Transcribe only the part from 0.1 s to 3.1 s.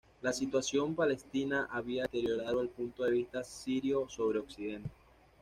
La situación palestina había deteriorado el punto